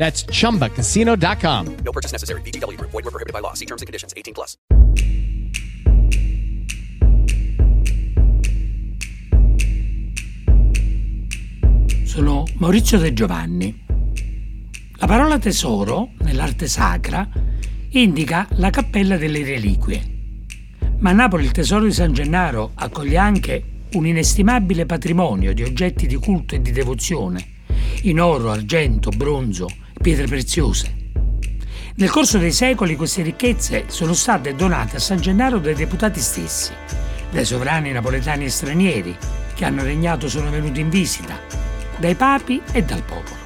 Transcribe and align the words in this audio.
That's 0.00 0.24
chumbacasino.com. 0.24 1.76
No 1.84 1.92
purchase 1.92 2.10
necessary. 2.10 2.40
VGW 2.40 2.78
Group. 2.78 2.90
Void 2.90 3.04
were 3.04 3.10
prohibited 3.10 3.34
by 3.34 3.40
law. 3.40 3.52
See 3.52 3.66
terms 3.66 3.82
and 3.82 3.86
conditions. 3.86 4.14
18 4.16 4.32
plus. 4.32 4.56
Sono 12.06 12.44
Maurizio 12.54 12.96
De 12.96 13.12
Giovanni. 13.12 13.84
La 14.96 15.06
parola 15.06 15.38
tesoro, 15.38 16.12
nell'arte 16.20 16.66
sacra, 16.66 17.28
indica 17.90 18.48
la 18.52 18.70
cappella 18.70 19.18
delle 19.18 19.44
reliquie. 19.44 20.02
Ma 20.96 21.10
a 21.10 21.12
Napoli 21.12 21.44
il 21.44 21.52
tesoro 21.52 21.84
di 21.84 21.92
San 21.92 22.14
Gennaro 22.14 22.70
accoglie 22.74 23.18
anche 23.18 23.64
un 23.92 24.06
inestimabile 24.06 24.86
patrimonio 24.86 25.52
di 25.52 25.62
oggetti 25.62 26.06
di 26.06 26.16
culto 26.16 26.54
e 26.54 26.62
di 26.62 26.72
devozione, 26.72 27.46
in 28.02 28.18
oro, 28.18 28.50
argento, 28.50 29.10
bronzo, 29.10 29.68
pietre 30.02 30.26
preziose. 30.26 30.94
Nel 31.96 32.08
corso 32.08 32.38
dei 32.38 32.52
secoli 32.52 32.96
queste 32.96 33.20
ricchezze 33.20 33.84
sono 33.88 34.14
state 34.14 34.54
donate 34.54 34.96
a 34.96 34.98
San 34.98 35.20
Gennaro 35.20 35.58
dai 35.58 35.74
deputati 35.74 36.20
stessi, 36.20 36.72
dai 37.30 37.44
sovrani 37.44 37.92
napoletani 37.92 38.46
e 38.46 38.50
stranieri 38.50 39.14
che 39.54 39.64
hanno 39.66 39.82
regnato 39.82 40.26
sono 40.26 40.48
venuti 40.48 40.80
in 40.80 40.88
visita, 40.88 41.38
dai 41.98 42.14
papi 42.14 42.62
e 42.72 42.82
dal 42.82 43.02
popolo. 43.02 43.36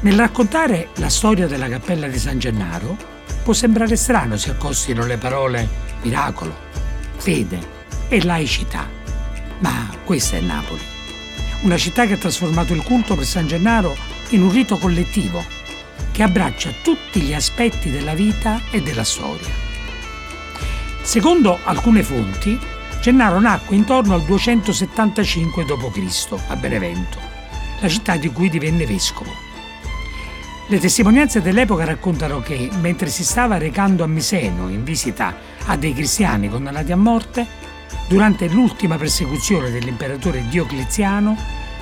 Nel 0.00 0.18
raccontare 0.18 0.88
la 0.96 1.08
storia 1.08 1.46
della 1.46 1.68
cappella 1.68 2.06
di 2.06 2.18
San 2.18 2.38
Gennaro 2.38 2.94
può 3.42 3.54
sembrare 3.54 3.96
strano 3.96 4.36
si 4.36 4.50
accostino 4.50 5.06
le 5.06 5.16
parole 5.16 5.66
miracolo, 6.02 6.54
fede 7.16 7.58
e 8.08 8.22
laicità, 8.22 8.86
ma 9.60 9.88
questa 10.04 10.36
è 10.36 10.40
Napoli, 10.42 10.82
una 11.62 11.78
città 11.78 12.04
che 12.04 12.12
ha 12.12 12.18
trasformato 12.18 12.74
il 12.74 12.82
culto 12.82 13.14
per 13.14 13.24
San 13.24 13.46
Gennaro 13.46 14.13
in 14.30 14.42
un 14.42 14.50
rito 14.50 14.78
collettivo 14.78 15.44
che 16.14 16.22
abbraccia 16.22 16.72
tutti 16.82 17.20
gli 17.20 17.34
aspetti 17.34 17.90
della 17.90 18.14
vita 18.14 18.60
e 18.70 18.80
della 18.80 19.04
storia. 19.04 19.52
Secondo 21.02 21.58
alcune 21.64 22.02
fonti, 22.02 22.58
Gennaro 23.00 23.40
nacque 23.40 23.76
intorno 23.76 24.14
al 24.14 24.22
275 24.22 25.64
d.C. 25.64 26.34
a 26.46 26.56
Benevento, 26.56 27.18
la 27.80 27.88
città 27.88 28.16
di 28.16 28.30
cui 28.30 28.48
divenne 28.48 28.86
vescovo. 28.86 29.30
Le 30.68 30.78
testimonianze 30.78 31.42
dell'epoca 31.42 31.84
raccontano 31.84 32.40
che, 32.40 32.70
mentre 32.80 33.10
si 33.10 33.24
stava 33.24 33.58
recando 33.58 34.04
a 34.04 34.06
Miseno 34.06 34.70
in 34.70 34.84
visita 34.84 35.34
a 35.66 35.76
dei 35.76 35.92
cristiani 35.92 36.48
condannati 36.48 36.92
a 36.92 36.96
morte, 36.96 37.46
durante 38.08 38.48
l'ultima 38.48 38.96
persecuzione 38.96 39.70
dell'imperatore 39.70 40.46
Diocleziano, 40.48 41.36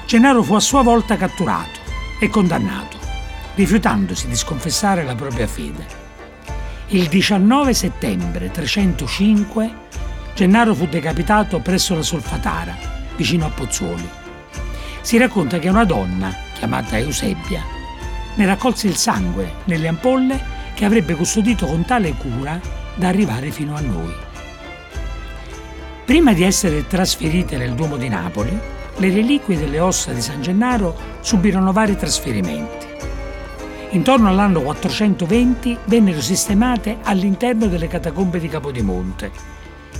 Gennaro 0.07 0.43
fu 0.43 0.55
a 0.55 0.61
sua 0.61 0.83
volta 0.83 1.17
catturato 1.17 1.82
e 2.25 2.29
condannato, 2.29 2.97
rifiutandosi 3.57 4.29
di 4.29 4.37
sconfessare 4.37 5.03
la 5.03 5.17
propria 5.17 5.49
fede. 5.49 5.85
Il 6.89 7.09
19 7.09 7.75
settembre 7.75 8.49
305 8.49 9.75
Gennaro 10.33 10.73
fu 10.73 10.87
decapitato 10.87 11.59
presso 11.59 11.97
la 11.97 12.03
Solfatara, 12.03 12.77
vicino 13.17 13.47
a 13.47 13.51
Pozzuoli. 13.51 14.09
Si 15.01 15.19
racconta 15.19 15.59
che 15.59 15.69
una 15.69 15.85
donna, 15.85 16.33
chiamata 16.55 16.97
Eusebia, 16.97 17.65
ne 18.37 18.47
raccolse 18.47 18.87
il 18.87 18.97
sangue 18.97 19.55
nelle 19.65 19.89
ampolle 19.89 20.41
che 20.75 20.85
avrebbe 20.85 21.17
custodito 21.17 21.67
con 21.67 21.85
tale 21.85 22.15
cura 22.15 22.61
da 22.95 23.09
arrivare 23.09 23.51
fino 23.51 23.75
a 23.75 23.81
noi. 23.81 24.15
Prima 26.05 26.33
di 26.33 26.45
essere 26.45 26.87
trasferite 26.87 27.57
nel 27.57 27.75
Duomo 27.75 27.97
di 27.97 28.09
Napoli, 28.09 28.57
le 29.03 29.11
reliquie 29.11 29.59
delle 29.59 29.81
ossa 29.81 30.13
di 30.13 30.21
San 30.21 30.41
Gennaro 30.43 30.97
subirono 31.23 31.73
vari 31.73 31.97
trasferimenti. 31.97 32.87
Intorno 33.91 34.29
all'anno 34.29 34.61
420 34.61 35.77
vennero 35.87 36.21
sistemate 36.21 36.99
all'interno 37.03 37.67
delle 37.67 37.89
catacombe 37.89 38.39
di 38.39 38.47
Capodimonte, 38.47 39.33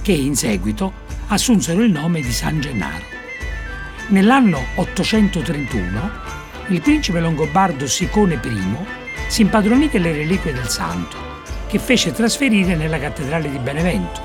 che 0.03 0.13
in 0.13 0.37
seguito 0.37 0.93
assunsero 1.27 1.83
il 1.83 1.91
nome 1.91 2.21
di 2.21 2.31
San 2.31 2.61
Gennaro. 2.61 3.05
Nell'anno 4.09 4.61
831 4.77 6.11
il 6.69 6.81
principe 6.81 7.19
longobardo 7.19 7.89
Sicone 7.89 8.39
I 8.41 8.77
si 9.27 9.43
impadronì 9.43 9.89
delle 9.89 10.13
reliquie 10.13 10.53
del 10.53 10.69
santo, 10.69 11.17
che 11.67 11.81
fece 11.81 12.13
trasferire 12.13 12.77
nella 12.77 13.01
cattedrale 13.01 13.51
di 13.51 13.59
Benevento, 13.59 14.21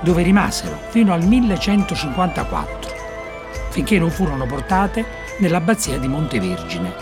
dove 0.00 0.22
rimasero 0.22 0.80
fino 0.88 1.12
al 1.12 1.22
1154 1.22 2.95
finché 3.76 3.98
non 3.98 4.10
furono 4.10 4.46
portate 4.46 5.04
nell'abbazia 5.36 5.98
di 5.98 6.08
Montevergine. 6.08 6.94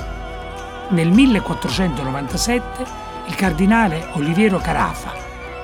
Nel 0.88 1.08
1497 1.08 2.84
il 3.28 3.34
cardinale 3.36 4.08
Oliviero 4.14 4.58
Carafa 4.58 5.12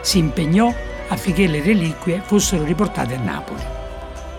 si 0.03 0.19
impegnò 0.19 0.72
affinché 1.09 1.49
le 1.49 1.62
reliquie 1.62 2.22
fossero 2.25 2.62
riportate 2.62 3.16
a 3.16 3.20
Napoli. 3.20 3.60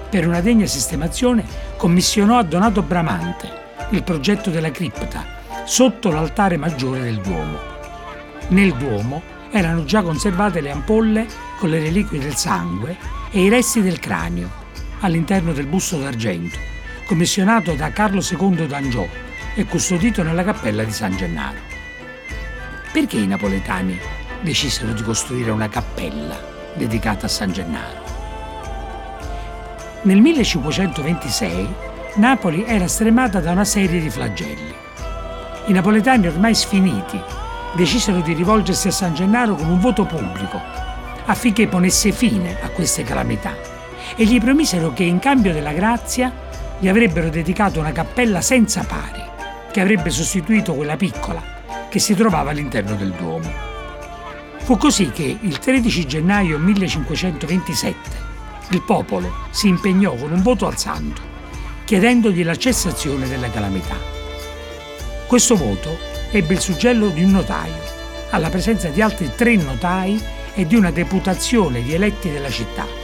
Per 0.09 0.25
una 0.25 0.39
degna 0.39 0.65
sistemazione 0.65 1.43
commissionò 1.75 2.37
a 2.37 2.43
Donato 2.43 2.81
Bramante 2.83 3.49
il 3.89 4.03
progetto 4.03 4.49
della 4.49 4.71
cripta 4.71 5.25
sotto 5.65 6.09
l'altare 6.09 6.55
maggiore 6.55 7.01
del 7.01 7.19
Duomo. 7.19 7.59
Nel 8.47 8.73
Duomo 8.75 9.21
erano 9.51 9.83
già 9.83 10.01
conservate 10.03 10.61
le 10.61 10.71
ampolle 10.71 11.27
con 11.59 11.69
le 11.69 11.79
reliquie 11.79 12.17
del 12.17 12.37
sangue 12.37 12.95
e 13.29 13.43
i 13.43 13.49
resti 13.49 13.81
del 13.81 13.99
cranio 13.99 14.60
all'interno 15.01 15.53
del 15.53 15.67
busto 15.67 15.97
d'argento, 15.97 16.57
commissionato 17.05 17.73
da 17.73 17.91
Carlo 17.91 18.21
II 18.21 18.67
d'Angiò 18.67 19.07
e 19.53 19.65
custodito 19.65 20.23
nella 20.23 20.43
cappella 20.43 20.83
di 20.83 20.91
San 20.91 21.15
Gennaro. 21.15 21.59
Perché 22.91 23.17
i 23.17 23.27
napoletani 23.27 23.97
decisero 24.41 24.93
di 24.93 25.01
costruire 25.03 25.51
una 25.51 25.69
cappella 25.69 26.39
dedicata 26.73 27.25
a 27.25 27.29
San 27.29 27.51
Gennaro? 27.51 28.09
Nel 30.03 30.19
1526 30.19 31.73
Napoli 32.15 32.65
era 32.65 32.87
stremata 32.87 33.39
da 33.39 33.51
una 33.51 33.65
serie 33.65 34.01
di 34.01 34.09
flagelli. 34.09 34.73
I 35.67 35.73
napoletani 35.73 36.27
ormai 36.27 36.55
sfiniti 36.55 37.19
decisero 37.75 38.19
di 38.21 38.33
rivolgersi 38.33 38.87
a 38.87 38.91
San 38.91 39.13
Gennaro 39.13 39.55
con 39.55 39.69
un 39.69 39.79
voto 39.79 40.05
pubblico 40.05 40.59
affinché 41.25 41.67
ponesse 41.67 42.11
fine 42.11 42.57
a 42.61 42.69
queste 42.69 43.03
calamità 43.03 43.80
e 44.15 44.25
gli 44.25 44.39
promisero 44.39 44.93
che 44.93 45.03
in 45.03 45.19
cambio 45.19 45.53
della 45.53 45.73
grazia 45.73 46.31
gli 46.79 46.87
avrebbero 46.87 47.29
dedicato 47.29 47.79
una 47.79 47.91
cappella 47.91 48.41
senza 48.41 48.83
pari 48.83 49.21
che 49.71 49.81
avrebbe 49.81 50.09
sostituito 50.09 50.73
quella 50.73 50.97
piccola 50.97 51.41
che 51.89 51.99
si 51.99 52.15
trovava 52.15 52.51
all'interno 52.51 52.95
del 52.95 53.11
Duomo. 53.11 53.69
Fu 54.59 54.77
così 54.77 55.11
che 55.11 55.37
il 55.41 55.59
13 55.59 56.05
gennaio 56.05 56.57
1527 56.57 58.29
il 58.71 58.81
popolo 58.83 59.47
si 59.49 59.67
impegnò 59.67 60.15
con 60.15 60.31
un 60.31 60.41
voto 60.41 60.65
al 60.65 60.77
santo, 60.77 61.21
chiedendogli 61.83 62.43
la 62.43 62.55
cessazione 62.55 63.27
della 63.27 63.49
calamità. 63.49 63.97
Questo 65.27 65.55
voto 65.55 65.97
ebbe 66.31 66.53
il 66.53 66.59
suggello 66.59 67.09
di 67.09 67.23
un 67.23 67.31
notaio, 67.31 67.99
alla 68.29 68.49
presenza 68.49 68.87
di 68.87 69.01
altri 69.01 69.31
tre 69.35 69.55
notai 69.57 70.21
e 70.53 70.65
di 70.65 70.75
una 70.75 70.91
deputazione 70.91 71.81
di 71.81 71.93
eletti 71.93 72.29
della 72.29 72.49
città. 72.49 73.00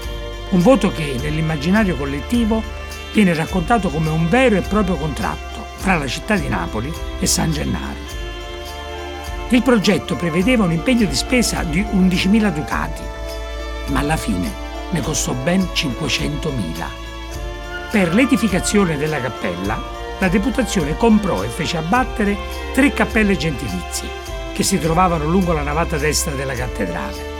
Un 0.49 0.61
voto 0.61 0.91
che 0.91 1.17
nell'immaginario 1.21 1.95
collettivo 1.95 2.63
viene 3.11 3.33
raccontato 3.33 3.89
come 3.89 4.09
un 4.09 4.29
vero 4.29 4.55
e 4.55 4.61
proprio 4.61 4.95
contratto 4.95 5.65
fra 5.75 5.97
la 5.97 6.07
città 6.07 6.35
di 6.35 6.47
Napoli 6.47 6.91
e 7.19 7.25
San 7.25 7.51
Gennaro. 7.51 8.15
Il 9.49 9.61
progetto 9.61 10.15
prevedeva 10.15 10.63
un 10.63 10.71
impegno 10.71 11.05
di 11.05 11.15
spesa 11.15 11.63
di 11.63 11.81
11.000 11.81 12.53
ducati, 12.53 13.01
ma 13.87 13.99
alla 13.99 14.17
fine 14.17 14.51
ne 14.91 15.01
costò 15.01 15.33
ben 15.33 15.67
500.000. 15.73 16.85
Per 17.91 18.13
l'edificazione 18.13 18.97
della 18.97 19.19
cappella, 19.21 19.81
la 20.19 20.27
deputazione 20.27 20.97
comprò 20.97 21.43
e 21.43 21.47
fece 21.47 21.77
abbattere 21.77 22.37
tre 22.73 22.91
cappelle 22.91 23.37
gentilizie 23.37 24.25
che 24.53 24.63
si 24.63 24.79
trovavano 24.79 25.25
lungo 25.25 25.53
la 25.53 25.61
navata 25.61 25.97
destra 25.97 26.33
della 26.33 26.53
cattedrale 26.53 27.35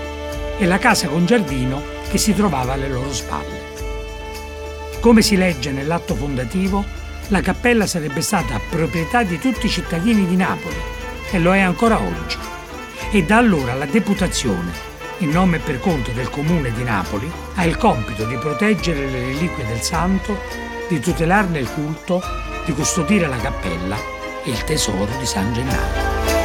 e 0.57 0.65
la 0.65 0.77
casa 0.77 1.07
con 1.07 1.25
giardino 1.25 1.97
che 2.09 2.18
si 2.18 2.33
trovava 2.33 2.74
alle 2.74 2.89
loro 2.89 3.13
spalle. 3.13 3.75
Come 5.00 5.21
si 5.21 5.36
legge 5.36 5.71
nell'atto 5.71 6.15
fondativo, 6.15 6.83
la 7.27 7.42
cappella 7.42 7.86
sarebbe 7.86 8.21
stata 8.21 8.59
proprietà 8.69 9.24
di 9.24 9.38
tutti 9.38 9.65
i 9.65 9.69
cittadini 9.69 10.25
di 10.25 10.36
Napoli 10.36 10.75
e 11.31 11.39
lo 11.39 11.54
è 11.54 11.59
ancora 11.59 12.00
oggi. 12.00 12.38
E 13.12 13.24
da 13.24 13.38
allora 13.38 13.74
la 13.74 13.86
Deputazione, 13.86 14.71
in 15.19 15.30
nome 15.30 15.57
e 15.57 15.59
per 15.59 15.80
conto 15.80 16.12
del 16.12 16.30
Comune 16.30 16.71
di 16.71 16.83
Napoli, 16.83 17.30
ha 17.56 17.65
il 17.65 17.77
compito 17.77 18.25
di 18.25 18.36
proteggere 18.36 19.06
le 19.07 19.19
reliquie 19.19 19.65
del 19.65 19.81
santo, 19.81 20.39
di 20.88 21.00
tutelarne 21.00 21.60
il 21.60 21.69
culto, 21.71 22.21
di 22.65 22.74
custodire 22.74 23.27
la 23.27 23.38
cappella 23.38 23.98
e 24.44 24.50
il 24.50 24.63
tesoro 24.63 25.07
di 25.19 25.25
San 25.25 25.53
Gennaro. 25.53 26.37